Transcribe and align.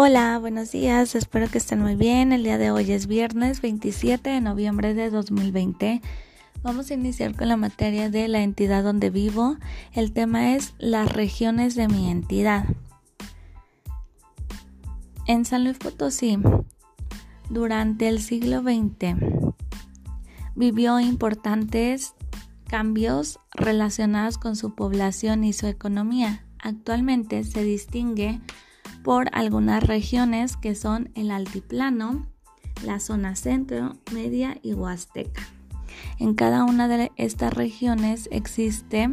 Hola, 0.00 0.38
buenos 0.38 0.70
días, 0.70 1.16
espero 1.16 1.48
que 1.50 1.58
estén 1.58 1.80
muy 1.80 1.96
bien. 1.96 2.30
El 2.30 2.44
día 2.44 2.56
de 2.56 2.70
hoy 2.70 2.92
es 2.92 3.08
viernes 3.08 3.60
27 3.60 4.30
de 4.30 4.40
noviembre 4.40 4.94
de 4.94 5.10
2020. 5.10 6.00
Vamos 6.62 6.88
a 6.88 6.94
iniciar 6.94 7.34
con 7.34 7.48
la 7.48 7.56
materia 7.56 8.08
de 8.08 8.28
la 8.28 8.42
entidad 8.42 8.84
donde 8.84 9.10
vivo. 9.10 9.56
El 9.92 10.12
tema 10.12 10.54
es 10.54 10.72
las 10.78 11.12
regiones 11.12 11.74
de 11.74 11.88
mi 11.88 12.12
entidad. 12.12 12.64
En 15.26 15.44
San 15.44 15.64
Luis 15.64 15.78
Potosí, 15.78 16.38
durante 17.50 18.06
el 18.06 18.20
siglo 18.20 18.62
XX, 18.62 19.16
vivió 20.54 21.00
importantes 21.00 22.14
cambios 22.68 23.40
relacionados 23.50 24.38
con 24.38 24.54
su 24.54 24.76
población 24.76 25.42
y 25.42 25.52
su 25.52 25.66
economía. 25.66 26.46
Actualmente 26.60 27.42
se 27.42 27.64
distingue 27.64 28.40
por 29.08 29.30
algunas 29.32 29.82
regiones 29.82 30.58
que 30.58 30.74
son 30.74 31.08
el 31.14 31.30
altiplano, 31.30 32.26
la 32.84 33.00
zona 33.00 33.36
centro, 33.36 33.96
media 34.12 34.58
y 34.62 34.74
huasteca. 34.74 35.48
En 36.18 36.34
cada 36.34 36.64
una 36.64 36.88
de 36.88 37.10
estas 37.16 37.54
regiones 37.54 38.28
existe 38.30 39.08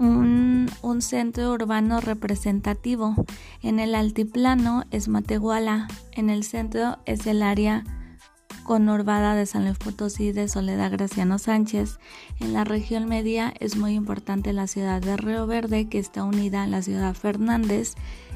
un, 0.00 0.68
un, 0.82 1.00
centro 1.00 1.52
urbano 1.52 2.00
representativo. 2.00 3.14
En 3.62 3.78
el 3.78 3.94
altiplano 3.94 4.82
es 4.90 5.06
Matehuala, 5.06 5.86
en 6.10 6.28
el 6.28 6.42
centro 6.42 6.98
es 7.04 7.24
el 7.28 7.40
área 7.40 7.84
conurbada 8.66 9.34
de 9.34 9.46
San 9.46 9.64
Luis 9.64 9.78
Potosí 9.78 10.32
de 10.32 10.48
Soledad 10.48 10.90
Graciano 10.90 11.38
Sánchez. 11.38 11.98
En 12.40 12.52
la 12.52 12.64
región 12.64 13.06
media 13.06 13.54
es 13.60 13.76
muy 13.76 13.94
importante 13.94 14.52
la 14.52 14.66
ciudad 14.66 15.00
de 15.00 15.16
Río 15.16 15.46
Verde, 15.46 15.88
que 15.88 15.98
está 15.98 16.24
unida 16.24 16.64
a 16.64 16.66
la 16.66 16.82
ciudad 16.82 17.14
Fernández, 17.14 17.94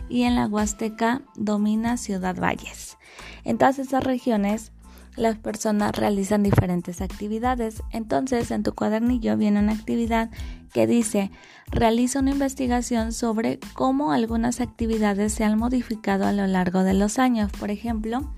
y 0.08 0.22
en 0.22 0.36
la 0.36 0.46
Huasteca 0.46 1.22
domina 1.34 1.96
Ciudad 1.96 2.36
Valles. 2.40 2.96
En 3.44 3.58
todas 3.58 3.78
estas 3.80 4.04
regiones 4.04 4.72
las 5.16 5.36
personas 5.36 5.96
realizan 5.96 6.44
diferentes 6.44 7.00
actividades. 7.00 7.82
Entonces, 7.90 8.52
en 8.52 8.62
tu 8.62 8.72
cuadernillo 8.72 9.36
viene 9.36 9.58
una 9.58 9.72
actividad 9.72 10.30
que 10.72 10.86
dice, 10.86 11.32
realiza 11.66 12.20
una 12.20 12.30
investigación 12.30 13.12
sobre 13.12 13.58
cómo 13.74 14.12
algunas 14.12 14.60
actividades 14.60 15.32
se 15.32 15.42
han 15.42 15.58
modificado 15.58 16.26
a 16.26 16.32
lo 16.32 16.46
largo 16.46 16.84
de 16.84 16.94
los 16.94 17.18
años. 17.18 17.50
Por 17.50 17.70
ejemplo, 17.70 18.30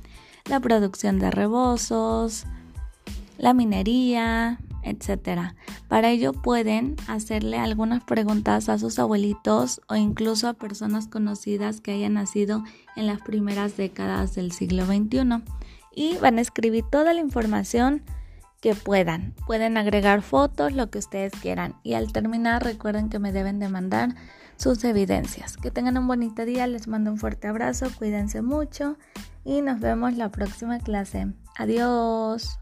la 0.47 0.61
producción 0.61 1.19
de 1.19 1.31
rebozos, 1.31 2.45
la 3.39 3.55
minería, 3.55 4.61
etc. 4.83 5.55
Para 5.89 6.11
ello 6.11 6.33
pueden 6.33 6.97
hacerle 7.07 7.59
algunas 7.59 8.03
preguntas 8.05 8.69
a 8.69 8.79
sus 8.79 8.99
abuelitos 8.99 9.81
o 9.89 9.97
incluso 9.97 10.49
a 10.49 10.55
personas 10.55 11.09
conocidas 11.09 11.81
que 11.81 11.93
hayan 11.93 12.15
nacido 12.15 12.65
en 12.97 13.07
las 13.07 13.21
primeras 13.21 13.77
décadas 13.77 14.35
del 14.35 14.53
siglo 14.53 14.87
XXI 14.87 15.43
y 15.95 16.17
van 16.19 16.39
a 16.39 16.41
escribir 16.41 16.85
toda 16.91 17.13
la 17.15 17.21
información 17.21 18.03
que 18.63 18.75
puedan. 18.75 19.35
Pueden 19.47 19.77
agregar 19.77 20.23
fotos, 20.23 20.73
lo 20.73 20.89
que 20.89 20.99
ustedes 20.99 21.33
quieran. 21.43 21.75
Y 21.83 21.95
al 21.95 22.13
terminar 22.13 22.65
recuerden 22.65 23.11
que 23.11 23.19
me 23.19 23.33
deben 23.33 23.59
de 23.59 23.69
mandar 23.69 24.15
sus 24.57 24.83
evidencias. 24.85 25.57
Que 25.57 25.73
tengan 25.73 25.99
un 25.99 26.07
bonito 26.07 26.45
día, 26.47 26.67
les 26.69 26.87
mando 26.89 27.11
un 27.11 27.19
fuerte 27.19 27.49
abrazo, 27.49 27.89
cuídense 27.99 28.41
mucho 28.41 28.97
y 29.45 29.61
nos 29.61 29.81
vemos 29.81 30.17
la 30.17 30.31
próxima 30.31 30.79
clase. 30.79 31.27
Adiós. 31.59 32.62